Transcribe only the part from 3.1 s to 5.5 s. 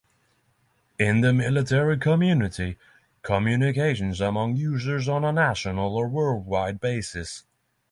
communications among users on a